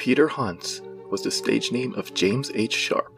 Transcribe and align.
Peter 0.00 0.28
Hauntz 0.28 0.80
was 1.10 1.20
the 1.20 1.30
stage 1.30 1.70
name 1.72 1.92
of 1.92 2.14
James 2.14 2.50
H. 2.54 2.72
Sharp, 2.72 3.12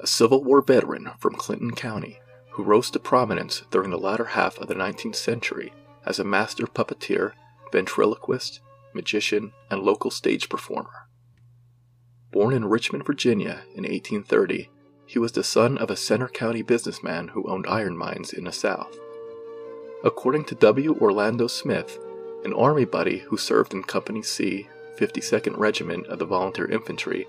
a 0.00 0.06
Civil 0.08 0.42
War 0.42 0.60
veteran 0.60 1.12
from 1.20 1.36
Clinton 1.36 1.70
County 1.70 2.18
who 2.50 2.64
rose 2.64 2.90
to 2.90 2.98
prominence 2.98 3.62
during 3.70 3.90
the 3.90 3.96
latter 3.96 4.24
half 4.24 4.58
of 4.58 4.66
the 4.66 4.74
19th 4.74 5.14
century 5.14 5.72
as 6.04 6.18
a 6.18 6.24
master 6.24 6.66
puppeteer, 6.66 7.34
ventriloquist, 7.70 8.58
magician, 8.92 9.52
and 9.70 9.82
local 9.82 10.10
stage 10.10 10.48
performer. 10.48 11.06
Born 12.32 12.52
in 12.52 12.64
Richmond, 12.64 13.06
Virginia 13.06 13.62
in 13.76 13.84
1830, 13.84 14.70
he 15.06 15.20
was 15.20 15.30
the 15.30 15.44
son 15.44 15.78
of 15.78 15.88
a 15.88 15.96
Centre 15.96 16.26
County 16.26 16.62
businessman 16.62 17.28
who 17.28 17.48
owned 17.48 17.66
iron 17.68 17.96
mines 17.96 18.32
in 18.32 18.42
the 18.42 18.52
South. 18.52 18.98
According 20.02 20.46
to 20.46 20.56
W. 20.56 20.98
Orlando 21.00 21.46
Smith, 21.46 21.96
an 22.44 22.52
Army 22.54 22.86
buddy 22.86 23.18
who 23.18 23.36
served 23.36 23.72
in 23.72 23.84
Company 23.84 24.22
C, 24.24 24.68
52nd 24.96 25.58
Regiment 25.58 26.06
of 26.06 26.18
the 26.18 26.26
Volunteer 26.26 26.66
Infantry, 26.66 27.26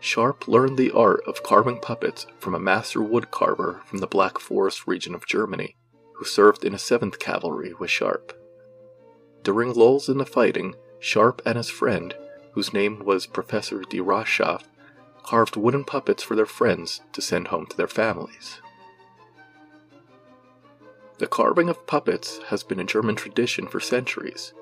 Sharp 0.00 0.46
learned 0.46 0.76
the 0.76 0.90
art 0.90 1.22
of 1.26 1.42
carving 1.42 1.80
puppets 1.80 2.26
from 2.38 2.54
a 2.54 2.60
master 2.60 3.02
wood 3.02 3.30
carver 3.30 3.80
from 3.86 3.98
the 3.98 4.06
Black 4.06 4.38
Forest 4.38 4.86
region 4.86 5.14
of 5.14 5.26
Germany, 5.26 5.76
who 6.16 6.24
served 6.24 6.64
in 6.64 6.72
the 6.72 6.78
7th 6.78 7.18
Cavalry 7.18 7.72
with 7.74 7.90
Sharp. 7.90 8.38
During 9.42 9.72
lulls 9.72 10.08
in 10.08 10.18
the 10.18 10.26
fighting, 10.26 10.74
Sharp 10.98 11.40
and 11.46 11.56
his 11.56 11.70
friend, 11.70 12.14
whose 12.52 12.72
name 12.72 13.04
was 13.04 13.26
Professor 13.26 13.80
de 13.82 14.00
Rotschkoff, 14.00 14.64
carved 15.22 15.56
wooden 15.56 15.84
puppets 15.84 16.22
for 16.22 16.36
their 16.36 16.46
friends 16.46 17.00
to 17.12 17.22
send 17.22 17.48
home 17.48 17.66
to 17.66 17.76
their 17.76 17.88
families. 17.88 18.60
The 21.18 21.26
carving 21.26 21.68
of 21.68 21.86
puppets 21.86 22.40
has 22.48 22.62
been 22.62 22.80
a 22.80 22.84
German 22.84 23.16
tradition 23.16 23.68
for 23.68 23.80
centuries, 23.80 24.52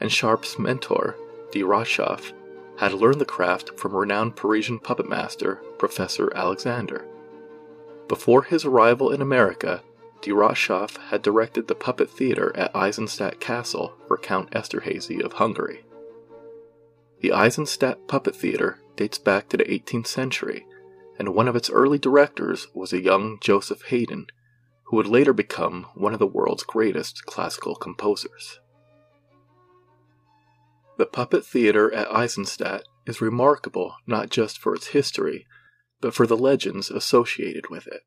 and 0.00 0.12
Sharp's 0.12 0.58
mentor, 0.58 1.16
de 1.52 1.62
Rotschkoff, 1.62 2.32
had 2.78 2.92
learned 2.92 3.20
the 3.20 3.24
craft 3.26 3.78
from 3.78 3.94
renowned 3.94 4.36
Parisian 4.36 4.78
puppet 4.78 5.08
master 5.08 5.56
Professor 5.78 6.32
Alexander. 6.34 7.06
Before 8.08 8.42
his 8.42 8.64
arrival 8.64 9.10
in 9.10 9.20
America, 9.20 9.82
de 10.22 10.32
Rotschkoff 10.32 10.96
had 11.10 11.22
directed 11.22 11.68
the 11.68 11.74
puppet 11.74 12.10
theater 12.10 12.54
at 12.56 12.74
Eisenstadt 12.74 13.40
Castle 13.40 13.94
for 14.06 14.16
Count 14.16 14.50
Esterhazy 14.50 15.22
of 15.22 15.34
Hungary. 15.34 15.84
The 17.20 17.32
Eisenstadt 17.32 18.08
Puppet 18.08 18.34
Theater 18.34 18.80
dates 18.96 19.18
back 19.18 19.48
to 19.50 19.58
the 19.58 19.64
18th 19.64 20.06
century, 20.06 20.66
and 21.18 21.34
one 21.34 21.48
of 21.48 21.56
its 21.56 21.68
early 21.68 21.98
directors 21.98 22.68
was 22.72 22.94
a 22.94 23.02
young 23.02 23.38
Joseph 23.40 23.82
Haydn, 23.82 24.28
who 24.84 24.96
would 24.96 25.06
later 25.06 25.34
become 25.34 25.86
one 25.94 26.14
of 26.14 26.18
the 26.18 26.26
world's 26.26 26.62
greatest 26.62 27.26
classical 27.26 27.74
composers. 27.74 28.60
The 31.00 31.06
puppet 31.06 31.46
theater 31.46 31.90
at 31.94 32.14
Eisenstadt 32.14 32.82
is 33.06 33.22
remarkable 33.22 33.94
not 34.06 34.28
just 34.28 34.58
for 34.58 34.74
its 34.74 34.88
history, 34.88 35.46
but 36.02 36.12
for 36.12 36.26
the 36.26 36.36
legends 36.36 36.90
associated 36.90 37.70
with 37.70 37.86
it. 37.86 38.02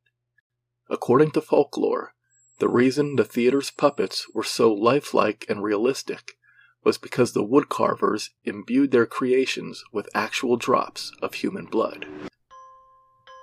According 0.92 1.32
to 1.32 1.42
folklore, 1.42 2.14
the 2.60 2.70
reason 2.70 3.16
the 3.16 3.24
theater's 3.24 3.72
puppets 3.72 4.28
were 4.36 4.44
so 4.44 4.72
lifelike 4.72 5.44
and 5.50 5.64
realistic 5.64 6.34
was 6.84 7.00
because 7.00 7.34
the 7.34 7.44
woodcarvers 7.44 8.30
imbued 8.44 8.92
their 8.92 9.08
creations 9.08 9.84
with 9.92 10.08
actual 10.14 10.56
drops 10.56 11.12
of 11.20 11.34
human 11.34 11.66
blood. 11.66 12.06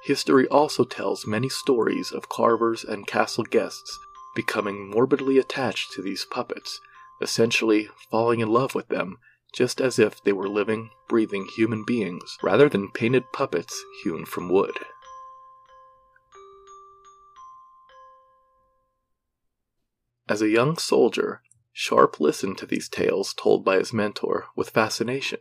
History 0.04 0.46
also 0.46 0.84
tells 0.84 1.26
many 1.26 1.48
stories 1.48 2.12
of 2.12 2.28
carvers 2.28 2.84
and 2.84 3.04
castle 3.04 3.42
guests 3.42 3.98
becoming 4.36 4.88
morbidly 4.88 5.38
attached 5.38 5.90
to 5.94 6.02
these 6.02 6.24
puppets, 6.24 6.80
essentially 7.20 7.88
falling 8.12 8.38
in 8.38 8.48
love 8.48 8.76
with 8.76 8.86
them 8.86 9.18
just 9.52 9.80
as 9.80 9.98
if 9.98 10.22
they 10.22 10.32
were 10.32 10.48
living, 10.48 10.90
breathing 11.08 11.46
human 11.56 11.84
beings 11.86 12.38
rather 12.42 12.68
than 12.68 12.90
painted 12.90 13.24
puppets 13.32 13.84
hewn 14.02 14.24
from 14.24 14.48
wood. 14.48 14.78
As 20.28 20.40
a 20.40 20.48
young 20.48 20.76
soldier, 20.76 21.42
Sharp 21.72 22.20
listened 22.20 22.56
to 22.58 22.66
these 22.66 22.88
tales 22.88 23.34
told 23.34 23.64
by 23.64 23.78
his 23.78 23.92
mentor 23.92 24.46
with 24.54 24.70
fascination. 24.70 25.40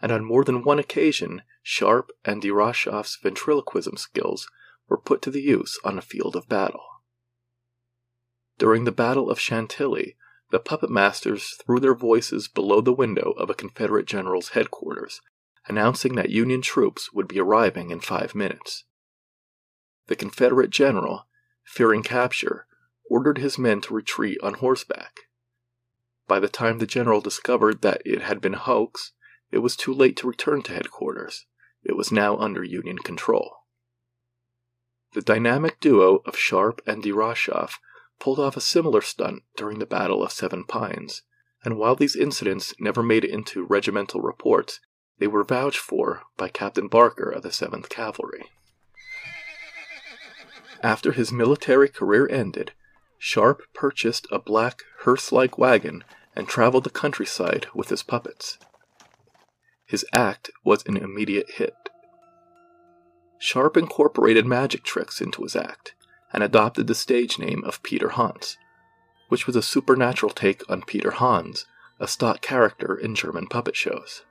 And 0.00 0.10
on 0.10 0.24
more 0.24 0.44
than 0.44 0.64
one 0.64 0.78
occasion, 0.78 1.42
Sharp 1.62 2.10
and 2.24 2.42
de 2.42 2.50
ventriloquism 2.50 3.96
skills 3.96 4.48
were 4.88 4.98
put 4.98 5.22
to 5.22 5.30
the 5.30 5.42
use 5.42 5.78
on 5.84 5.98
a 5.98 6.02
field 6.02 6.34
of 6.34 6.48
battle. 6.48 6.82
During 8.58 8.84
the 8.84 8.92
Battle 8.92 9.30
of 9.30 9.38
Chantilly, 9.38 10.16
the 10.50 10.58
puppet 10.58 10.90
masters 10.90 11.56
threw 11.64 11.78
their 11.78 11.94
voices 11.94 12.48
below 12.48 12.80
the 12.80 12.92
window 12.92 13.32
of 13.36 13.50
a 13.50 13.54
Confederate 13.54 14.06
general's 14.06 14.50
headquarters, 14.50 15.20
announcing 15.66 16.14
that 16.14 16.30
Union 16.30 16.62
troops 16.62 17.12
would 17.12 17.28
be 17.28 17.38
arriving 17.38 17.90
in 17.90 18.00
five 18.00 18.34
minutes. 18.34 18.84
The 20.06 20.16
Confederate 20.16 20.70
general, 20.70 21.26
fearing 21.64 22.02
capture, 22.02 22.66
ordered 23.10 23.38
his 23.38 23.58
men 23.58 23.80
to 23.82 23.94
retreat 23.94 24.38
on 24.42 24.54
horseback. 24.54 25.20
By 26.26 26.40
the 26.40 26.48
time 26.48 26.78
the 26.78 26.86
general 26.86 27.20
discovered 27.20 27.82
that 27.82 28.02
it 28.04 28.22
had 28.22 28.40
been 28.40 28.54
a 28.54 28.58
hoax, 28.58 29.12
it 29.50 29.58
was 29.58 29.76
too 29.76 29.92
late 29.92 30.16
to 30.18 30.28
return 30.28 30.62
to 30.62 30.72
headquarters. 30.72 31.46
It 31.82 31.96
was 31.96 32.12
now 32.12 32.36
under 32.36 32.62
Union 32.64 32.98
control. 32.98 33.56
The 35.14 35.22
dynamic 35.22 35.80
duo 35.80 36.22
of 36.26 36.36
Sharp 36.36 36.82
and 36.86 37.02
de 37.02 37.12
Rotschkoff 37.12 37.78
pulled 38.18 38.38
off 38.38 38.56
a 38.56 38.60
similar 38.60 39.00
stunt 39.00 39.42
during 39.56 39.78
the 39.78 39.86
Battle 39.86 40.22
of 40.22 40.32
Seven 40.32 40.64
Pines, 40.64 41.22
and 41.64 41.78
while 41.78 41.94
these 41.96 42.16
incidents 42.16 42.74
never 42.78 43.02
made 43.02 43.24
it 43.24 43.30
into 43.30 43.64
regimental 43.64 44.20
reports, 44.20 44.80
they 45.18 45.26
were 45.26 45.44
vouched 45.44 45.78
for 45.78 46.22
by 46.36 46.48
Captain 46.48 46.88
Barker 46.88 47.30
of 47.30 47.42
the 47.42 47.48
7th 47.48 47.88
Cavalry. 47.88 48.46
After 50.82 51.12
his 51.12 51.32
military 51.32 51.88
career 51.88 52.28
ended, 52.30 52.72
Sharp 53.18 53.62
purchased 53.74 54.28
a 54.30 54.38
black 54.38 54.82
hearse 55.00 55.32
like 55.32 55.58
wagon 55.58 56.04
and 56.36 56.46
traveled 56.46 56.84
the 56.84 56.90
countryside 56.90 57.66
with 57.74 57.88
his 57.88 58.04
puppets. 58.04 58.58
His 59.84 60.04
act 60.14 60.50
was 60.64 60.84
an 60.86 60.96
immediate 60.96 61.50
hit. 61.50 61.74
Sharp 63.38 63.76
incorporated 63.76 64.46
magic 64.46 64.84
tricks 64.84 65.20
into 65.20 65.42
his 65.42 65.56
act, 65.56 65.94
and 66.32 66.42
adopted 66.42 66.86
the 66.86 66.94
stage 66.94 67.38
name 67.38 67.64
of 67.64 67.82
Peter 67.82 68.10
Hauntz, 68.10 68.56
which 69.28 69.46
was 69.46 69.56
a 69.56 69.62
supernatural 69.62 70.32
take 70.32 70.68
on 70.70 70.82
Peter 70.82 71.12
Hans, 71.12 71.66
a 71.98 72.08
stock 72.08 72.40
character 72.40 72.94
in 72.94 73.14
German 73.14 73.46
puppet 73.46 73.76
shows. 73.76 74.24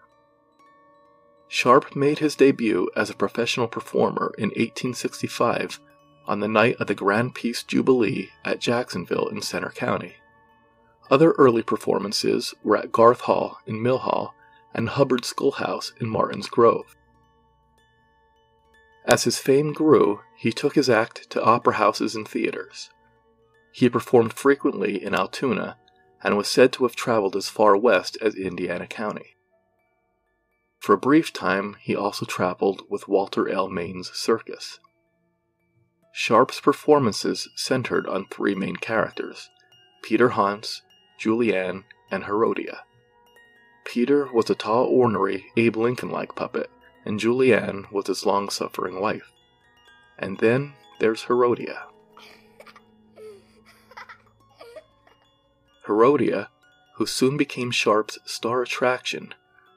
Sharp 1.47 1.95
made 1.95 2.19
his 2.19 2.35
debut 2.35 2.89
as 2.95 3.09
a 3.09 3.15
professional 3.15 3.67
performer 3.67 4.33
in 4.37 4.49
1865 4.49 5.79
on 6.27 6.41
the 6.41 6.47
night 6.47 6.75
of 6.79 6.87
the 6.87 6.95
Grand 6.95 7.33
Peace 7.35 7.63
Jubilee 7.63 8.29
at 8.43 8.59
Jacksonville 8.59 9.29
in 9.29 9.41
Centre 9.41 9.71
County. 9.73 10.15
Other 11.09 11.31
early 11.31 11.63
performances 11.63 12.53
were 12.63 12.75
at 12.75 12.91
Garth 12.91 13.21
Hall 13.21 13.59
in 13.65 13.81
Mill 13.81 13.99
Hall 13.99 14.35
and 14.73 14.89
Hubbard 14.89 15.23
Schoolhouse 15.23 15.93
in 16.01 16.09
Martin's 16.09 16.49
Grove. 16.49 16.95
As 19.05 19.23
his 19.23 19.39
fame 19.39 19.71
grew, 19.71 20.19
he 20.37 20.51
took 20.51 20.75
his 20.75 20.89
act 20.89 21.29
to 21.31 21.43
opera 21.43 21.73
houses 21.73 22.15
and 22.15 22.27
theaters. 22.27 22.89
He 23.71 23.89
performed 23.89 24.33
frequently 24.33 25.03
in 25.03 25.13
Altoona 25.13 25.77
and 26.23 26.37
was 26.37 26.47
said 26.47 26.71
to 26.73 26.83
have 26.83 26.95
traveled 26.95 27.35
as 27.35 27.49
far 27.49 27.75
west 27.75 28.17
as 28.21 28.35
Indiana 28.35 28.87
County. 28.87 29.35
For 30.79 30.93
a 30.93 30.97
brief 30.97 31.33
time, 31.33 31.75
he 31.81 31.95
also 31.95 32.25
traveled 32.25 32.83
with 32.89 33.07
Walter 33.07 33.49
L. 33.49 33.67
Main's 33.67 34.11
circus. 34.11 34.79
Sharp's 36.11 36.59
performances 36.59 37.49
centered 37.55 38.07
on 38.07 38.25
three 38.25 38.55
main 38.55 38.77
characters 38.77 39.49
Peter 40.01 40.29
Hauntz, 40.29 40.81
Julianne, 41.19 41.83
and 42.09 42.23
Herodia. 42.23 42.83
Peter 43.85 44.27
was 44.31 44.49
a 44.49 44.55
tall, 44.55 44.85
ornery, 44.85 45.45
Abe 45.55 45.77
Lincoln 45.77 46.09
like 46.09 46.35
puppet 46.35 46.69
and 47.07 47.21
Julianne 47.21 47.89
was 47.89 48.07
his 48.07 48.25
long 48.25 48.49
suffering 48.49 48.99
wife. 48.99 49.31
And 50.17 50.37
then 50.39 50.73
there's 50.99 51.23
Herodia. 51.23 51.83
Herodia, 55.85 56.49
who 56.95 57.05
soon 57.05 57.37
became 57.37 57.71
Sharp's 57.71 58.19
star 58.25 58.61
attraction, 58.61 59.33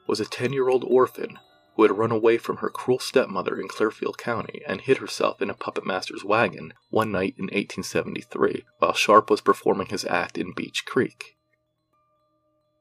was 0.07 0.19
a 0.19 0.25
10 0.25 0.51
year 0.51 0.67
old 0.67 0.83
orphan 0.83 1.39
who 1.75 1.83
had 1.83 1.97
run 1.97 2.11
away 2.11 2.37
from 2.37 2.57
her 2.57 2.69
cruel 2.69 2.99
stepmother 2.99 3.59
in 3.59 3.67
Clearfield 3.67 4.17
County 4.17 4.61
and 4.67 4.81
hid 4.81 4.97
herself 4.97 5.41
in 5.41 5.49
a 5.49 5.53
puppet 5.53 5.85
master's 5.85 6.23
wagon 6.23 6.73
one 6.89 7.11
night 7.11 7.35
in 7.37 7.45
1873 7.45 8.65
while 8.79 8.93
Sharp 8.93 9.29
was 9.29 9.41
performing 9.41 9.87
his 9.87 10.03
act 10.05 10.37
in 10.37 10.53
Beech 10.53 10.85
Creek. 10.85 11.37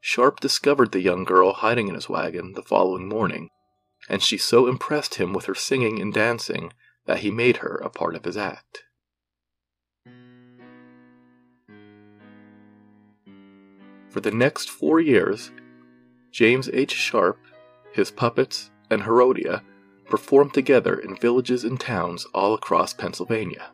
Sharp 0.00 0.40
discovered 0.40 0.92
the 0.92 1.00
young 1.00 1.24
girl 1.24 1.52
hiding 1.52 1.86
in 1.88 1.94
his 1.94 2.08
wagon 2.08 2.54
the 2.54 2.62
following 2.62 3.08
morning 3.08 3.50
and 4.08 4.22
she 4.22 4.38
so 4.38 4.66
impressed 4.66 5.16
him 5.16 5.32
with 5.32 5.44
her 5.44 5.54
singing 5.54 6.00
and 6.00 6.12
dancing 6.12 6.72
that 7.10 7.18
he 7.18 7.30
made 7.32 7.56
her 7.56 7.74
a 7.82 7.90
part 7.90 8.14
of 8.14 8.24
his 8.24 8.36
act. 8.36 8.84
For 14.08 14.20
the 14.20 14.30
next 14.30 14.70
four 14.70 15.00
years, 15.00 15.50
James 16.30 16.70
H. 16.72 16.92
Sharp, 16.92 17.36
his 17.90 18.12
puppets, 18.12 18.70
and 18.90 19.02
Herodia 19.02 19.64
performed 20.08 20.54
together 20.54 20.94
in 20.94 21.16
villages 21.16 21.64
and 21.64 21.80
towns 21.80 22.26
all 22.32 22.54
across 22.54 22.94
Pennsylvania. 22.94 23.72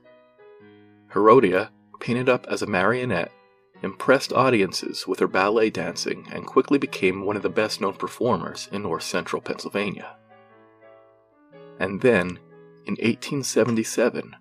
Herodia, 1.08 1.70
painted 2.00 2.30
up 2.30 2.46
as 2.48 2.62
a 2.62 2.66
marionette, 2.66 3.32
impressed 3.82 4.32
audiences 4.32 5.06
with 5.06 5.18
her 5.18 5.28
ballet 5.28 5.68
dancing 5.68 6.26
and 6.32 6.46
quickly 6.46 6.78
became 6.78 7.26
one 7.26 7.36
of 7.36 7.42
the 7.42 7.50
best 7.50 7.82
known 7.82 7.92
performers 7.92 8.66
in 8.72 8.80
north 8.80 9.02
central 9.02 9.42
Pennsylvania. 9.42 10.16
And 11.78 12.00
then, 12.00 12.38
in 12.86 12.92
1877, 12.92 14.36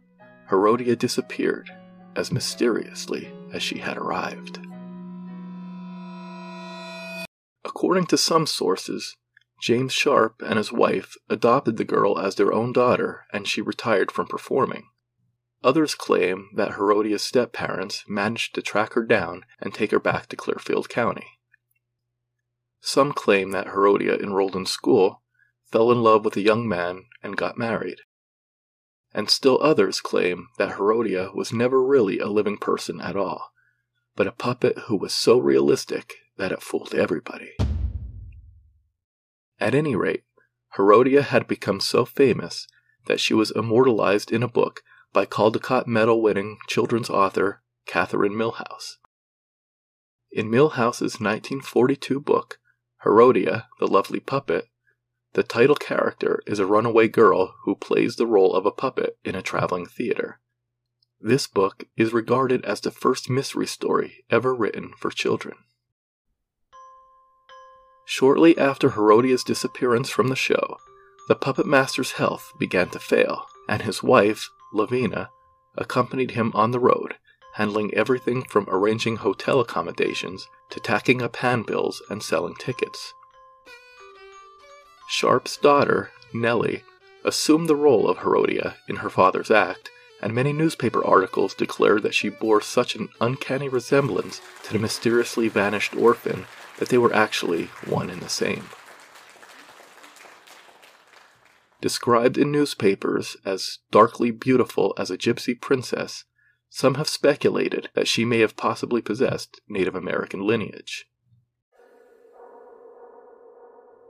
Herodia 0.49 0.95
disappeared 0.95 1.71
as 2.15 2.31
mysteriously 2.31 3.31
as 3.51 3.63
she 3.63 3.79
had 3.79 3.97
arrived. 3.97 4.59
According 7.63 8.05
to 8.07 8.17
some 8.17 8.45
sources, 8.45 9.17
James 9.59 9.93
Sharp 9.93 10.41
and 10.45 10.57
his 10.57 10.71
wife 10.71 11.15
adopted 11.27 11.77
the 11.77 11.83
girl 11.83 12.19
as 12.19 12.35
their 12.35 12.53
own 12.53 12.71
daughter 12.71 13.25
and 13.33 13.47
she 13.47 13.61
retired 13.61 14.11
from 14.11 14.27
performing. 14.27 14.89
Others 15.63 15.95
claim 15.95 16.49
that 16.55 16.73
Herodia's 16.75 17.23
step 17.23 17.51
parents 17.51 18.03
managed 18.07 18.53
to 18.53 18.61
track 18.61 18.93
her 18.93 19.03
down 19.03 19.43
and 19.59 19.73
take 19.73 19.89
her 19.89 19.99
back 19.99 20.27
to 20.27 20.35
Clearfield 20.35 20.87
County. 20.89 21.25
Some 22.81 23.13
claim 23.13 23.49
that 23.51 23.67
Herodia 23.67 24.15
enrolled 24.17 24.55
in 24.55 24.67
school, 24.67 25.23
fell 25.71 25.91
in 25.91 26.03
love 26.03 26.23
with 26.23 26.37
a 26.37 26.41
young 26.41 26.67
man, 26.67 27.05
and 27.23 27.35
got 27.35 27.57
married. 27.57 28.01
And 29.15 29.29
still 29.29 29.57
others 29.61 30.01
claim 30.01 30.49
that 30.57 30.73
Herodia 30.73 31.31
was 31.33 31.53
never 31.53 31.81
really 31.81 32.19
a 32.19 32.27
living 32.27 32.57
person 32.57 32.99
at 32.99 33.15
all, 33.15 33.53
but 34.13 34.27
a 34.27 34.33
puppet 34.33 34.77
who 34.87 34.97
was 34.97 35.13
so 35.13 35.39
realistic 35.39 36.15
that 36.35 36.51
it 36.51 36.61
fooled 36.61 36.93
everybody. 36.93 37.53
At 39.57 39.73
any 39.73 39.95
rate, 39.95 40.25
Herodia 40.71 41.21
had 41.21 41.47
become 41.47 41.79
so 41.79 42.03
famous 42.03 42.67
that 43.05 43.21
she 43.21 43.33
was 43.33 43.51
immortalized 43.51 44.33
in 44.33 44.43
a 44.43 44.49
book 44.49 44.81
by 45.13 45.25
Caldecott 45.25 45.87
Medal 45.87 46.21
winning 46.21 46.57
children's 46.67 47.09
author 47.09 47.61
Katherine 47.85 48.33
Milhous. 48.33 48.95
In 50.29 50.51
Milhous's 50.51 51.21
1942 51.21 52.19
book, 52.19 52.59
Herodia, 53.05 53.67
the 53.79 53.87
Lovely 53.87 54.19
Puppet, 54.19 54.67
the 55.35 55.43
title 55.43 55.75
character 55.75 56.41
is 56.47 56.59
a 56.59 56.65
runaway 56.65 57.09
girl 57.09 57.55
who 57.63 57.75
plays 57.75 58.15
the 58.15 58.25
role 58.25 58.53
of 58.53 58.65
a 58.65 58.71
puppet 58.71 59.17
in 59.25 59.35
a 59.35 59.41
traveling 59.41 59.85
theater. 59.85 60.39
This 61.19 61.45
book 61.45 61.83
is 61.97 62.13
regarded 62.13 62.63
as 62.63 62.79
the 62.79 62.89
first 62.89 63.29
mystery 63.29 63.67
story 63.67 64.23
ever 64.29 64.55
written 64.55 64.93
for 64.97 65.11
children. 65.11 65.57
Shortly 68.05 68.57
after 68.57 68.91
Herodia's 68.91 69.43
disappearance 69.43 70.09
from 70.09 70.29
the 70.29 70.37
show, 70.37 70.77
the 71.27 71.35
puppet 71.35 71.65
master's 71.65 72.13
health 72.13 72.53
began 72.57 72.87
to 72.91 72.99
fail, 72.99 73.45
and 73.67 73.81
his 73.81 74.01
wife, 74.01 74.49
Lavina, 74.71 75.31
accompanied 75.77 76.31
him 76.31 76.53
on 76.55 76.71
the 76.71 76.79
road, 76.79 77.15
handling 77.55 77.93
everything 77.93 78.43
from 78.43 78.69
arranging 78.69 79.17
hotel 79.17 79.59
accommodations 79.59 80.47
to 80.69 80.79
tacking 80.79 81.21
up 81.21 81.35
handbills 81.37 82.01
and 82.09 82.23
selling 82.23 82.55
tickets. 82.55 83.13
Sharp's 85.07 85.57
daughter, 85.57 86.11
Nellie, 86.33 86.83
assumed 87.23 87.67
the 87.67 87.75
role 87.75 88.09
of 88.09 88.19
Herodia 88.19 88.77
in 88.87 88.97
her 88.97 89.09
father's 89.09 89.51
act, 89.51 89.89
and 90.21 90.33
many 90.33 90.53
newspaper 90.53 91.05
articles 91.05 91.53
declared 91.53 92.03
that 92.03 92.15
she 92.15 92.29
bore 92.29 92.61
such 92.61 92.95
an 92.95 93.09
uncanny 93.21 93.69
resemblance 93.69 94.41
to 94.63 94.73
the 94.73 94.79
mysteriously 94.79 95.47
vanished 95.47 95.95
orphan 95.95 96.45
that 96.77 96.89
they 96.89 96.97
were 96.97 97.13
actually 97.13 97.65
one 97.85 98.09
and 98.09 98.21
the 98.21 98.29
same. 98.29 98.69
Described 101.81 102.37
in 102.37 102.51
newspapers 102.51 103.37
as 103.45 103.79
darkly 103.91 104.31
beautiful 104.31 104.93
as 104.97 105.11
a 105.11 105.17
gypsy 105.17 105.59
princess, 105.59 106.23
some 106.69 106.95
have 106.95 107.07
speculated 107.07 107.89
that 107.93 108.07
she 108.07 108.25
may 108.25 108.39
have 108.39 108.57
possibly 108.57 109.01
possessed 109.01 109.61
Native 109.67 109.95
American 109.95 110.45
lineage. 110.45 111.05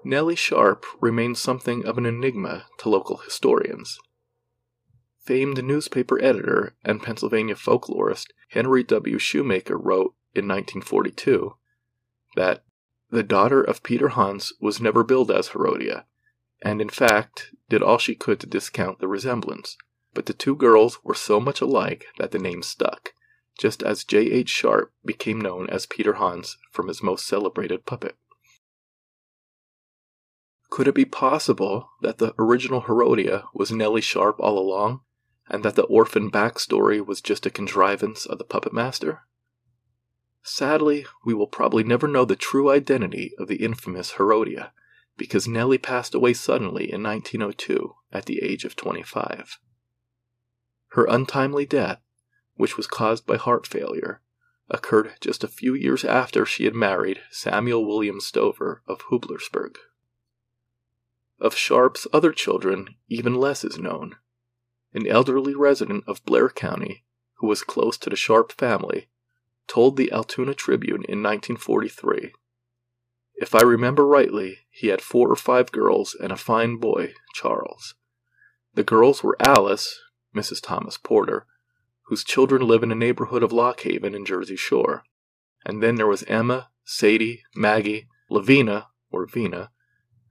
Nellie 0.07 0.35
Sharp 0.35 0.85
remains 1.01 1.39
something 1.39 1.83
of 1.83 1.97
an 1.97 2.05
enigma 2.05 2.67
to 2.77 2.89
local 2.89 3.17
historians. 3.17 3.97
Famed 5.25 5.63
newspaper 5.63 6.21
editor 6.21 6.75
and 6.83 7.01
Pennsylvania 7.01 7.55
folklorist 7.55 8.27
Henry 8.49 8.83
W. 8.83 9.17
Shoemaker 9.17 9.75
wrote 9.75 10.13
in 10.35 10.47
1942 10.47 11.55
that 12.35 12.63
the 13.09 13.23
daughter 13.23 13.63
of 13.63 13.81
Peter 13.81 14.09
Hauntz 14.09 14.53
was 14.61 14.79
never 14.79 15.03
billed 15.03 15.31
as 15.31 15.47
Herodia, 15.47 16.05
and 16.61 16.83
in 16.83 16.89
fact 16.89 17.49
did 17.67 17.81
all 17.81 17.97
she 17.97 18.13
could 18.13 18.39
to 18.41 18.47
discount 18.47 18.99
the 18.99 19.07
resemblance. 19.07 19.75
But 20.13 20.27
the 20.27 20.33
two 20.33 20.55
girls 20.55 21.03
were 21.03 21.15
so 21.15 21.39
much 21.39 21.61
alike 21.61 22.05
that 22.19 22.29
the 22.29 22.37
name 22.37 22.61
stuck, 22.61 23.13
just 23.57 23.81
as 23.81 24.03
J. 24.03 24.19
H. 24.19 24.49
Sharp 24.49 24.93
became 25.03 25.41
known 25.41 25.67
as 25.67 25.87
Peter 25.87 26.13
Hauntz 26.13 26.57
from 26.69 26.89
his 26.89 27.01
most 27.01 27.25
celebrated 27.25 27.87
puppet. 27.87 28.15
Could 30.75 30.89
it 30.89 30.93
be 30.95 31.05
possible 31.05 31.91
that 32.01 32.17
the 32.17 32.35
original 32.37 32.81
Herodia 32.81 33.45
was 33.53 33.71
Nellie 33.71 34.01
Sharp 34.01 34.41
all 34.41 34.59
along, 34.59 34.99
and 35.47 35.63
that 35.63 35.75
the 35.75 35.83
orphan 35.83 36.29
backstory 36.29 36.99
was 36.99 37.21
just 37.21 37.45
a 37.45 37.49
contrivance 37.49 38.25
of 38.25 38.39
the 38.39 38.43
puppet 38.43 38.73
master? 38.73 39.21
Sadly, 40.43 41.05
we 41.23 41.33
will 41.33 41.47
probably 41.47 41.85
never 41.85 42.09
know 42.09 42.25
the 42.25 42.35
true 42.35 42.69
identity 42.69 43.31
of 43.39 43.47
the 43.47 43.63
infamous 43.63 44.15
Herodia, 44.17 44.73
because 45.15 45.47
Nellie 45.47 45.77
passed 45.77 46.13
away 46.13 46.33
suddenly 46.33 46.91
in 46.91 47.01
1902 47.01 47.95
at 48.11 48.25
the 48.25 48.43
age 48.43 48.65
of 48.65 48.75
25. 48.75 49.59
Her 50.87 51.05
untimely 51.05 51.65
death, 51.65 52.01
which 52.55 52.75
was 52.75 52.85
caused 52.85 53.25
by 53.25 53.37
heart 53.37 53.65
failure, 53.65 54.21
occurred 54.69 55.13
just 55.21 55.41
a 55.41 55.47
few 55.47 55.73
years 55.73 56.03
after 56.03 56.45
she 56.45 56.65
had 56.65 56.75
married 56.75 57.21
Samuel 57.31 57.87
William 57.87 58.19
Stover 58.19 58.83
of 58.89 59.03
Hublersburg. 59.03 59.77
Of 61.39 61.55
Sharp's 61.55 62.07
other 62.13 62.31
children, 62.31 62.95
even 63.07 63.35
less 63.35 63.63
is 63.63 63.77
known. 63.77 64.15
An 64.93 65.05
elderly 65.07 65.53
resident 65.55 66.03
of 66.07 66.23
Blair 66.25 66.49
County, 66.49 67.03
who 67.35 67.47
was 67.47 67.63
close 67.63 67.97
to 67.97 68.09
the 68.09 68.15
Sharp 68.15 68.51
family, 68.51 69.09
told 69.67 69.97
the 69.97 70.11
Altoona 70.11 70.53
Tribune 70.53 71.03
in 71.03 71.21
1943 71.21 72.31
if 73.37 73.53
I 73.53 73.61
remember 73.61 74.07
rightly, 74.07 74.59
he 74.69 74.87
had 74.87 75.01
four 75.01 75.29
or 75.29 75.35
five 75.35 75.71
girls 75.71 76.15
and 76.15 76.31
a 76.31 76.37
fine 76.37 76.77
boy, 76.77 77.13
Charles. 77.33 77.95
The 78.73 78.83
girls 78.83 79.23
were 79.23 79.35
Alice, 79.39 79.99
Mrs. 80.33 80.61
Thomas 80.61 80.97
Porter, 80.97 81.45
whose 82.03 82.23
children 82.23 82.65
live 82.65 82.81
in 82.81 82.91
a 82.91 82.95
neighborhood 82.95 83.43
of 83.43 83.51
Lock 83.51 83.81
Haven 83.81 84.15
in 84.15 84.25
Jersey 84.25 84.55
Shore. 84.55 85.03
And 85.65 85.83
then 85.83 85.95
there 85.95 86.07
was 86.07 86.23
Emma, 86.23 86.69
Sadie, 86.85 87.43
Maggie, 87.55 88.07
Lavina, 88.29 88.87
or 89.11 89.25
Vina, 89.25 89.71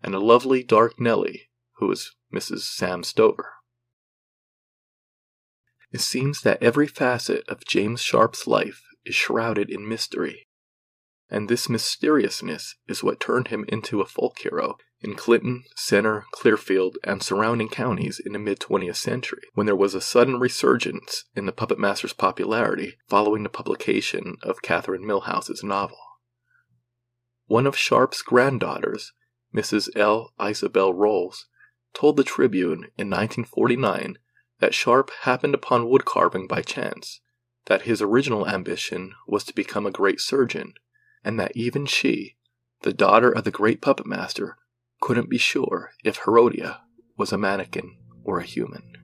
and 0.05 0.15
a 0.15 0.21
lovely 0.21 0.63
dark 0.63 1.01
Nellie, 1.01 1.49
who 1.79 1.89
was 1.89 2.15
Mrs. 2.33 2.61
Sam 2.61 3.03
Stover. 3.03 3.55
It 5.91 6.01
seems 6.01 6.43
that 6.43 6.63
every 6.63 6.87
facet 6.87 7.49
of 7.49 7.65
James 7.65 8.01
Sharp's 8.01 8.47
life 8.47 8.83
is 9.05 9.17
shrouded 9.17 9.69
in 9.69 9.89
mystery 9.89 10.47
and 11.31 11.49
this 11.49 11.69
mysteriousness 11.69 12.77
is 12.87 13.03
what 13.03 13.19
turned 13.19 13.49
him 13.49 13.65
into 13.69 14.01
a 14.01 14.07
folk 14.07 14.39
hero 14.39 14.77
in 15.01 15.15
Clinton, 15.15 15.65
Centre, 15.75 16.25
Clearfield, 16.33 16.97
and 17.03 17.23
surrounding 17.23 17.69
counties 17.69 18.21
in 18.25 18.33
the 18.33 18.39
mid 18.39 18.61
20th 18.61 18.97
century, 18.97 19.43
when 19.55 19.67
there 19.67 19.77
was 19.77 19.95
a 19.95 20.01
sudden 20.01 20.39
resurgence 20.39 21.25
in 21.35 21.47
the 21.47 21.53
puppet 21.53 21.79
master's 21.79 22.13
popularity 22.13 22.95
following 23.09 23.43
the 23.43 23.49
publication 23.49 24.37
of 24.43 24.63
Katherine 24.63 25.05
Milhous's 25.05 25.65
novel. 25.65 25.99
One 27.47 27.67
of 27.67 27.77
Sharp's 27.77 28.23
granddaughters, 28.23 29.13
Mrs. 29.55 29.89
L. 29.97 30.33
Isabel 30.41 30.93
Rolls, 30.93 31.47
told 31.95 32.17
the 32.17 32.25
Tribune 32.25 32.89
in 32.99 33.09
1949 33.09 34.19
that 34.61 34.75
Sharp 34.75 35.11
happened 35.23 35.55
upon 35.55 35.89
wood 35.89 36.05
carving 36.05 36.47
by 36.47 36.61
chance, 36.61 37.21
that 37.67 37.83
his 37.83 38.03
original 38.03 38.49
ambition 38.49 39.13
was 39.27 39.45
to 39.45 39.55
become 39.55 39.87
a 39.87 39.91
great 39.91 40.21
surgeon 40.21 40.75
and 41.25 41.39
that 41.41 41.57
even 41.57 41.87
she, 41.87 42.37
the 42.83 42.93
daughter 42.93 43.31
of 43.31 43.45
the 43.45 43.51
great 43.51 43.81
puppet 43.81 44.07
master, 44.07 44.59
couldn't 45.01 45.31
be 45.31 45.39
sure 45.39 45.93
if 46.05 46.19
Herodia 46.25 46.83
was 47.17 47.33
a 47.33 47.39
mannequin 47.39 47.97
or 48.25 48.41
a 48.41 48.45
human. 48.45 48.97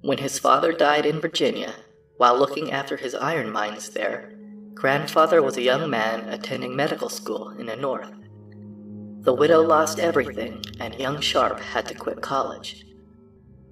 When 0.00 0.18
his 0.18 0.38
father 0.38 0.72
died 0.72 1.06
in 1.06 1.20
Virginia, 1.20 1.74
while 2.16 2.38
looking 2.38 2.70
after 2.70 2.96
his 2.96 3.14
iron 3.14 3.50
mines 3.50 3.90
there, 3.90 4.32
grandfather 4.74 5.42
was 5.42 5.56
a 5.56 5.62
young 5.62 5.88
man 5.88 6.28
attending 6.28 6.74
medical 6.76 7.08
school 7.08 7.50
in 7.50 7.66
the 7.66 7.76
north. 7.76 8.12
The 9.24 9.32
widow 9.32 9.62
lost 9.62 9.98
everything, 9.98 10.62
and 10.80 10.94
young 10.96 11.18
Sharp 11.18 11.58
had 11.58 11.86
to 11.86 11.94
quit 11.94 12.20
college. 12.20 12.84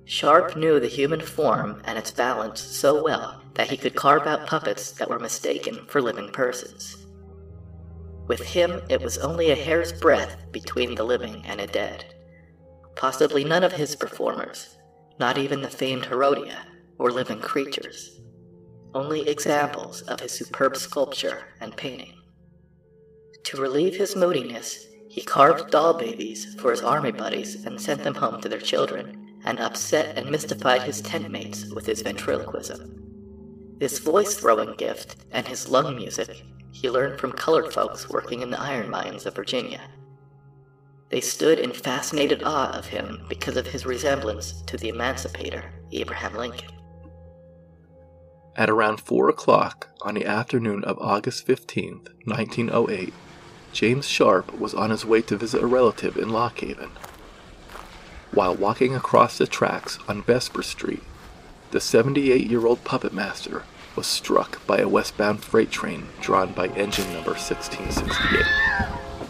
Sharp 0.07 0.57
knew 0.57 0.81
the 0.81 0.87
human 0.87 1.21
form 1.21 1.83
and 1.85 1.99
its 1.99 2.11
balance 2.11 2.59
so 2.59 3.03
well 3.03 3.43
that 3.53 3.69
he 3.69 3.77
could 3.77 3.95
carve 3.95 4.27
out 4.27 4.47
puppets 4.47 4.93
that 4.93 5.11
were 5.11 5.19
mistaken 5.19 5.85
for 5.89 6.01
living 6.01 6.31
persons. 6.31 7.07
With 8.29 8.41
him, 8.41 8.81
it 8.89 9.03
was 9.03 9.19
only 9.19 9.51
a 9.51 9.55
hair's 9.55 9.93
breadth 9.93 10.37
between 10.53 10.95
the 10.95 11.05
living 11.05 11.43
and 11.45 11.61
a 11.61 11.67
dead. 11.67 12.15
Possibly 12.97 13.45
none 13.45 13.63
of 13.63 13.73
his 13.73 13.95
performers, 13.95 14.79
not 15.21 15.37
even 15.37 15.61
the 15.61 15.69
famed 15.69 16.07
Herodia, 16.07 16.65
were 16.97 17.13
living 17.13 17.41
creatures, 17.41 18.23
only 18.95 19.29
examples 19.29 20.01
of 20.03 20.21
his 20.21 20.33
superb 20.33 20.79
sculpture 20.79 21.43
and 21.61 21.77
painting. 21.77 22.15
To 23.45 23.61
relieve 23.61 23.97
his 23.97 24.17
moodiness, 24.17 24.87
he 25.13 25.21
carved 25.21 25.71
doll 25.71 25.93
babies 25.93 26.55
for 26.55 26.71
his 26.71 26.81
army 26.81 27.13
buddies 27.13 27.67
and 27.67 27.79
sent 27.79 28.03
them 28.03 28.15
home 28.15 28.41
to 28.41 28.49
their 28.49 28.59
children, 28.59 29.37
and 29.45 29.61
upset 29.61 30.17
and 30.17 30.31
mystified 30.31 30.81
his 30.81 31.03
tent 31.03 31.31
mates 31.31 31.67
with 31.67 31.85
his 31.85 32.01
ventriloquism. 32.01 33.77
This 33.79 33.99
voice 33.99 34.35
throwing 34.35 34.75
gift 34.77 35.17
and 35.31 35.47
his 35.47 35.69
lung 35.69 35.97
music 35.97 36.43
he 36.71 36.89
learned 36.89 37.21
from 37.21 37.33
colored 37.33 37.75
folks 37.75 38.09
working 38.09 38.41
in 38.41 38.49
the 38.49 38.59
iron 38.59 38.89
mines 38.89 39.27
of 39.27 39.37
Virginia. 39.37 39.83
They 41.11 41.21
stood 41.21 41.59
in 41.59 41.75
fascinated 41.75 42.43
awe 42.43 42.71
of 42.71 42.87
him 42.87 43.27
because 43.29 43.59
of 43.59 43.67
his 43.67 43.85
resemblance 43.85 44.63
to 44.63 44.79
the 44.79 44.89
emancipator, 44.89 45.75
Abraham 45.93 46.37
Lincoln. 46.37 46.71
At 48.57 48.71
around 48.71 49.03
4 49.03 49.29
o'clock 49.29 49.91
on 50.01 50.15
the 50.15 50.25
afternoon 50.25 50.85
of 50.85 50.99
August 50.99 51.45
15, 51.45 52.07
1908, 52.25 53.13
James 53.73 54.07
Sharp 54.07 54.59
was 54.59 54.75
on 54.75 54.91
his 54.91 55.05
way 55.05 55.23
to 55.23 55.37
visit 55.37 55.63
a 55.63 55.67
relative 55.67 56.17
in 56.17 56.29
Lock 56.29 56.59
Haven. 56.61 56.91
While 58.31 58.55
walking 58.55 58.95
across 58.95 59.39
the 59.39 59.47
tracks 59.47 59.99
on 60.07 60.23
Vesper 60.23 60.63
Street, 60.63 61.03
the 61.71 61.81
78 61.81 62.47
year 62.47 62.67
old 62.67 62.85
puppet 62.85 63.15
master 63.15 63.65
was 63.97 64.07
struck 64.07 64.65
by 64.67 64.79
a 64.79 64.89
westbound 64.89 65.43
freight 65.43 65.71
train 65.71 66.09
drawn 66.21 66.53
by 66.53 66.69
engine 66.69 67.13
number 67.13 67.33
1668, 67.33 68.45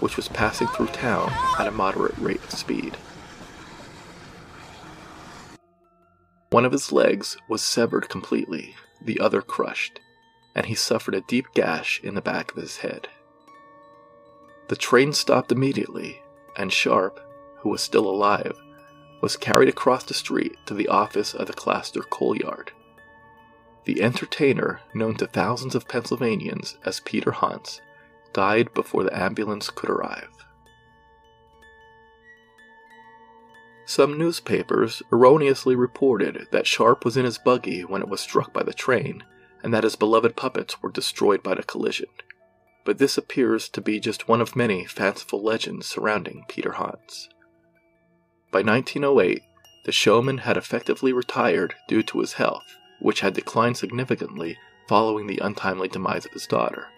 which 0.00 0.16
was 0.16 0.28
passing 0.28 0.66
through 0.68 0.88
town 0.88 1.32
at 1.58 1.68
a 1.68 1.72
moderate 1.72 2.18
rate 2.18 2.42
of 2.42 2.50
speed. 2.50 2.96
One 6.50 6.64
of 6.64 6.72
his 6.72 6.92
legs 6.92 7.36
was 7.48 7.62
severed 7.62 8.08
completely, 8.08 8.74
the 9.00 9.20
other 9.20 9.40
crushed, 9.40 10.00
and 10.54 10.66
he 10.66 10.74
suffered 10.74 11.14
a 11.14 11.22
deep 11.22 11.46
gash 11.54 12.00
in 12.02 12.14
the 12.14 12.20
back 12.20 12.50
of 12.50 12.58
his 12.58 12.78
head. 12.78 13.08
The 14.72 14.76
train 14.76 15.12
stopped 15.12 15.52
immediately, 15.52 16.22
and 16.56 16.72
Sharp, 16.72 17.20
who 17.58 17.68
was 17.68 17.82
still 17.82 18.08
alive, 18.08 18.58
was 19.20 19.36
carried 19.36 19.68
across 19.68 20.02
the 20.02 20.14
street 20.14 20.56
to 20.64 20.72
the 20.72 20.88
office 20.88 21.34
of 21.34 21.46
the 21.46 21.52
Claster 21.52 22.00
coal 22.08 22.34
yard. 22.34 22.72
The 23.84 24.02
entertainer, 24.02 24.80
known 24.94 25.16
to 25.16 25.26
thousands 25.26 25.74
of 25.74 25.88
Pennsylvanians 25.88 26.78
as 26.86 27.00
Peter 27.00 27.32
Hauntz, 27.32 27.82
died 28.32 28.72
before 28.72 29.04
the 29.04 29.14
ambulance 29.14 29.68
could 29.68 29.90
arrive. 29.90 30.30
Some 33.84 34.16
newspapers 34.16 35.02
erroneously 35.12 35.76
reported 35.76 36.48
that 36.50 36.66
Sharp 36.66 37.04
was 37.04 37.18
in 37.18 37.26
his 37.26 37.36
buggy 37.36 37.84
when 37.84 38.00
it 38.00 38.08
was 38.08 38.22
struck 38.22 38.54
by 38.54 38.62
the 38.62 38.72
train, 38.72 39.22
and 39.62 39.74
that 39.74 39.84
his 39.84 39.96
beloved 39.96 40.34
puppets 40.34 40.82
were 40.82 40.90
destroyed 40.90 41.42
by 41.42 41.56
the 41.56 41.62
collision 41.62 42.08
but 42.84 42.98
this 42.98 43.16
appears 43.16 43.68
to 43.68 43.80
be 43.80 44.00
just 44.00 44.28
one 44.28 44.40
of 44.40 44.56
many 44.56 44.84
fanciful 44.84 45.42
legends 45.42 45.86
surrounding 45.86 46.44
Peter 46.48 46.72
Hauntz. 46.72 47.28
By 48.50 48.62
1908, 48.62 49.42
the 49.84 49.92
showman 49.92 50.38
had 50.38 50.56
effectively 50.56 51.12
retired 51.12 51.74
due 51.88 52.02
to 52.04 52.20
his 52.20 52.34
health, 52.34 52.76
which 53.00 53.20
had 53.20 53.34
declined 53.34 53.76
significantly 53.76 54.58
following 54.88 55.26
the 55.26 55.40
untimely 55.42 55.88
demise 55.88 56.26
of 56.26 56.32
his 56.32 56.46
daughter. 56.46 56.88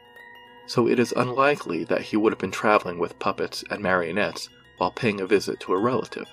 So 0.66 0.88
it 0.88 0.98
is 0.98 1.12
unlikely 1.12 1.84
that 1.84 2.02
he 2.02 2.16
would 2.16 2.32
have 2.32 2.40
been 2.40 2.50
traveling 2.50 2.98
with 2.98 3.18
puppets 3.18 3.64
and 3.70 3.82
marionettes 3.82 4.48
while 4.78 4.90
paying 4.90 5.20
a 5.20 5.26
visit 5.26 5.60
to 5.60 5.72
a 5.74 5.78
relative. 5.78 6.26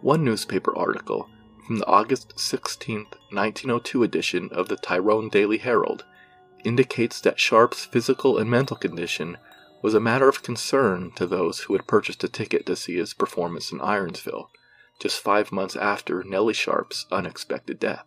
One 0.00 0.24
newspaper 0.24 0.76
article 0.76 1.28
from 1.66 1.78
the 1.78 1.86
August 1.86 2.38
16, 2.38 3.06
1902 3.30 4.02
edition 4.02 4.48
of 4.52 4.68
the 4.68 4.76
Tyrone 4.76 5.28
Daily 5.28 5.58
Herald 5.58 6.04
indicates 6.64 7.20
that 7.20 7.40
Sharp's 7.40 7.84
physical 7.84 8.38
and 8.38 8.50
mental 8.50 8.76
condition 8.76 9.38
was 9.82 9.94
a 9.94 10.00
matter 10.00 10.28
of 10.28 10.42
concern 10.42 11.10
to 11.16 11.26
those 11.26 11.60
who 11.60 11.74
had 11.74 11.86
purchased 11.86 12.22
a 12.24 12.28
ticket 12.28 12.66
to 12.66 12.76
see 12.76 12.96
his 12.96 13.14
performance 13.14 13.72
in 13.72 13.80
Ironsville, 13.80 14.50
just 15.00 15.22
five 15.22 15.50
months 15.50 15.76
after 15.76 16.22
Nellie 16.22 16.52
Sharp's 16.54 17.06
unexpected 17.10 17.78
death. 17.78 18.04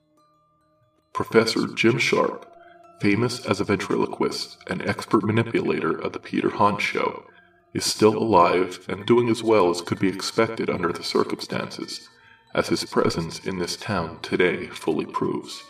Professor 1.14 1.68
Jim 1.68 1.98
Sharp, 1.98 2.52
famous 3.00 3.46
as 3.46 3.60
a 3.60 3.64
ventriloquist 3.64 4.58
and 4.68 4.88
expert 4.88 5.24
manipulator 5.24 6.00
of 6.00 6.14
the 6.14 6.20
Peter 6.20 6.50
Hauntz 6.50 6.84
show, 6.84 7.26
is 7.74 7.86
still 7.86 8.18
alive 8.18 8.86
and 8.88 9.06
doing 9.06 9.30
as 9.30 9.44
well 9.44 9.70
as 9.70 9.82
could 9.82 10.00
be 10.00 10.08
expected 10.08 10.70
under 10.70 10.94
the 10.94 11.04
circumstances, 11.04 12.08
as 12.54 12.70
his 12.70 12.86
presence 12.86 13.40
in 13.46 13.58
this 13.58 13.76
town 13.76 14.20
today 14.22 14.68
fully 14.68 15.06
proves. 15.06 15.64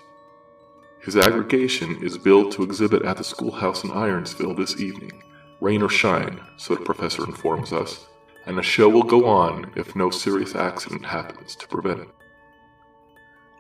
His 1.04 1.18
aggregation 1.18 2.02
is 2.02 2.18
billed 2.18 2.54
to 2.54 2.64
exhibit 2.64 3.04
at 3.04 3.18
the 3.18 3.26
schoolhouse 3.26 3.84
in 3.84 3.92
Ironsville 3.92 4.56
this 4.56 4.80
evening, 4.80 5.22
rain 5.60 5.82
or 5.82 5.90
shine, 5.90 6.40
so 6.56 6.76
the 6.76 6.86
professor 6.86 7.26
informs 7.26 7.74
us, 7.74 8.08
and 8.46 8.58
the 8.58 8.64
show 8.64 8.88
will 8.88 9.04
go 9.04 9.26
on 9.26 9.74
if 9.76 9.98
no 9.98 10.10
serious 10.10 10.56
accident 10.56 11.06
happens 11.06 11.58
to 11.58 11.68
prevent 11.68 12.00
it. 12.00 12.10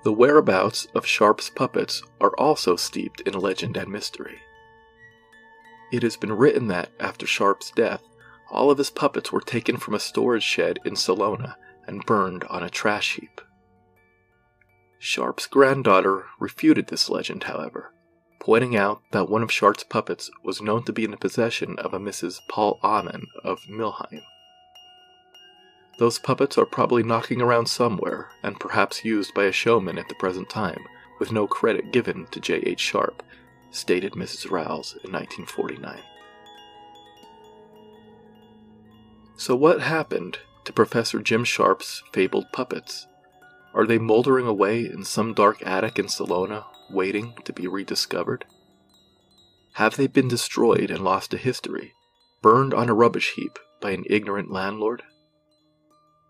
The 0.05 0.13
whereabouts 0.13 0.87
of 0.95 1.05
Sharp's 1.05 1.49
puppets 1.49 2.01
are 2.21 2.33
also 2.37 2.77
steeped 2.77 3.19
in 3.21 3.33
legend 3.33 3.75
and 3.75 3.91
mystery. 3.91 4.39
It 5.91 6.01
has 6.01 6.15
been 6.15 6.31
written 6.31 6.67
that, 6.67 6.91
after 6.97 7.27
Sharp's 7.27 7.71
death, 7.71 8.03
all 8.49 8.71
of 8.71 8.77
his 8.77 8.89
puppets 8.89 9.33
were 9.33 9.41
taken 9.41 9.75
from 9.75 9.95
a 9.95 9.99
storage 9.99 10.43
shed 10.43 10.79
in 10.85 10.95
Salona 10.95 11.57
and 11.87 12.05
burned 12.05 12.45
on 12.45 12.63
a 12.63 12.69
trash 12.69 13.15
heap. 13.15 13.41
Sharp's 15.05 15.47
granddaughter 15.47 16.27
refuted 16.39 16.87
this 16.87 17.09
legend, 17.09 17.43
however, 17.43 17.91
pointing 18.39 18.77
out 18.77 19.01
that 19.11 19.27
one 19.27 19.43
of 19.43 19.51
Sharp's 19.51 19.83
puppets 19.83 20.31
was 20.45 20.61
known 20.61 20.83
to 20.83 20.93
be 20.93 21.03
in 21.03 21.11
the 21.11 21.17
possession 21.17 21.77
of 21.77 21.93
a 21.93 21.99
Mrs. 21.99 22.39
Paul 22.47 22.79
Amen 22.81 23.25
of 23.43 23.59
Millheim. 23.67 24.21
Those 25.99 26.19
puppets 26.19 26.57
are 26.57 26.65
probably 26.65 27.03
knocking 27.03 27.41
around 27.41 27.65
somewhere, 27.65 28.29
and 28.43 28.57
perhaps 28.61 29.03
used 29.03 29.33
by 29.33 29.43
a 29.43 29.51
showman 29.51 29.97
at 29.97 30.07
the 30.07 30.15
present 30.15 30.49
time, 30.49 30.85
with 31.19 31.33
no 31.33 31.47
credit 31.47 31.91
given 31.91 32.25
to 32.27 32.39
J. 32.39 32.63
H. 32.65 32.79
Sharp, 32.79 33.23
stated 33.71 34.13
Mrs. 34.13 34.49
Rouse 34.49 34.93
in 35.03 35.11
1949. 35.11 35.99
So, 39.35 39.53
what 39.53 39.81
happened 39.81 40.39
to 40.63 40.71
Professor 40.71 41.19
Jim 41.19 41.43
Sharp's 41.43 42.01
fabled 42.13 42.45
puppets? 42.53 43.05
Are 43.73 43.85
they 43.85 43.97
moldering 43.97 44.47
away 44.47 44.85
in 44.85 45.03
some 45.03 45.33
dark 45.33 45.65
attic 45.65 45.97
in 45.97 46.07
Salona, 46.07 46.65
waiting 46.89 47.33
to 47.43 47.53
be 47.53 47.67
rediscovered? 47.67 48.45
Have 49.73 49.95
they 49.95 50.07
been 50.07 50.27
destroyed 50.27 50.91
and 50.91 51.03
lost 51.03 51.31
to 51.31 51.37
history, 51.37 51.93
burned 52.41 52.73
on 52.73 52.89
a 52.89 52.93
rubbish 52.93 53.33
heap 53.35 53.57
by 53.81 53.91
an 53.91 54.03
ignorant 54.07 54.51
landlord? 54.51 55.01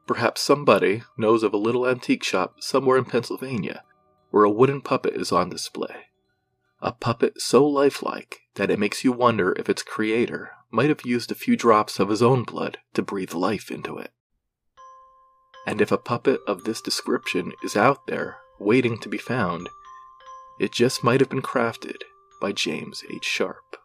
Perhaps 0.07 0.41
somebody 0.41 1.03
knows 1.17 1.43
of 1.43 1.53
a 1.53 1.57
little 1.57 1.87
antique 1.87 2.23
shop 2.23 2.61
somewhere 2.61 2.97
in 2.97 3.05
Pennsylvania 3.05 3.83
where 4.33 4.45
a 4.45 4.49
wooden 4.49 4.81
puppet 4.81 5.13
is 5.13 5.31
on 5.31 5.49
display. 5.49 6.07
A 6.81 6.91
puppet 6.91 7.39
so 7.39 7.65
lifelike 7.65 8.41
that 8.55 8.71
it 8.71 8.79
makes 8.79 9.03
you 9.03 9.11
wonder 9.11 9.53
if 9.57 9.69
its 9.69 9.83
creator 9.83 10.51
might 10.71 10.89
have 10.89 11.05
used 11.05 11.31
a 11.31 11.35
few 11.35 11.55
drops 11.55 11.99
of 11.99 12.09
his 12.09 12.23
own 12.23 12.43
blood 12.43 12.79
to 12.93 13.03
breathe 13.03 13.33
life 13.33 13.69
into 13.69 13.97
it. 13.97 14.11
And 15.65 15.79
if 15.81 15.91
a 15.91 15.97
puppet 15.97 16.41
of 16.45 16.63
this 16.63 16.81
description 16.81 17.53
is 17.63 17.77
out 17.77 18.07
there, 18.07 18.37
waiting 18.59 18.97
to 18.99 19.09
be 19.09 19.17
found, 19.17 19.69
it 20.59 20.71
just 20.71 21.03
might 21.03 21.19
have 21.21 21.29
been 21.29 21.41
crafted 21.41 21.97
by 22.41 22.51
James 22.51 23.03
H. 23.09 23.23
Sharp. 23.23 23.77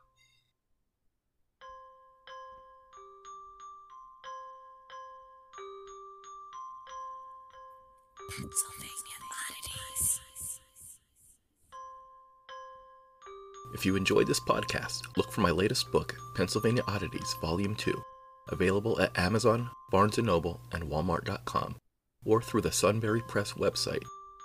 If 13.75 13.87
you 13.87 13.95
enjoyed 13.95 14.27
this 14.27 14.41
podcast, 14.41 15.03
look 15.17 15.31
for 15.31 15.41
my 15.41 15.51
latest 15.51 15.93
book, 15.93 16.17
Pennsylvania 16.35 16.83
Oddities, 16.89 17.35
Volume 17.41 17.77
2 17.77 18.03
available 18.49 19.01
at 19.01 19.17
Amazon, 19.19 19.71
Barnes 19.91 20.19
& 20.19 20.19
Noble, 20.19 20.61
and 20.73 20.85
Walmart.com, 20.85 21.77
or 22.25 22.43
through 22.43 22.63
the 22.63 22.73
Sunbury 22.73 23.23
Press 23.29 23.53
website 23.55 24.03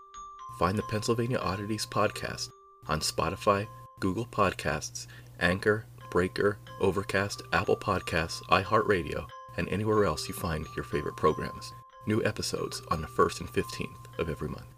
Find 0.59 0.79
the 0.79 0.83
Pennsylvania 0.83 1.39
Oddities 1.39 1.87
podcast 1.87 2.51
on 2.89 3.01
Spotify, 3.01 3.67
Google 4.01 4.27
Podcasts, 4.27 5.07
Anchor, 5.41 5.87
Breaker, 6.11 6.59
Overcast, 6.81 7.43
Apple 7.53 7.77
Podcasts, 7.77 8.43
iHeartRadio, 8.45 9.27
and 9.57 9.69
anywhere 9.69 10.05
else 10.05 10.29
you 10.29 10.35
find 10.35 10.67
your 10.77 10.85
favorite 10.85 11.17
programs. 11.17 11.73
New 12.07 12.23
episodes 12.25 12.83
on 12.91 13.01
the 13.01 13.07
1st 13.07 13.41
and 13.41 13.49
15th 13.49 14.19
of 14.19 14.29
every 14.29 14.49
month. 14.49 14.75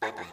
Bye 0.00 0.10
bye. 0.10 0.26